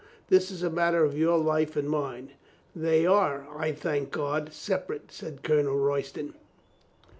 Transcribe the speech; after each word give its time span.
"This 0.29 0.49
is 0.49 0.63
a 0.63 0.69
matter 0.71 1.03
of 1.05 1.15
your 1.15 1.37
life 1.37 1.75
and 1.75 1.87
mine." 1.87 2.31
"They 2.75 3.05
are, 3.05 3.45
I 3.55 3.71
thank 3.71 4.09
God, 4.09 4.51
separate," 4.51 5.11
said 5.11 5.43
Colonel 5.43 5.77
Royston. 5.77 6.33